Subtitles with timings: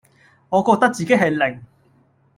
[0.49, 1.61] 我覺得自己係零